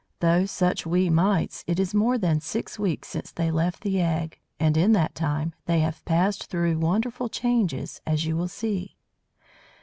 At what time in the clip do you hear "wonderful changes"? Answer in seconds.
6.79-8.01